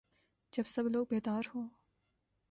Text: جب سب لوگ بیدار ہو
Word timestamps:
جب 0.53 0.63
سب 0.65 0.83
لوگ 0.85 1.05
بیدار 1.09 1.43
ہو 1.55 1.61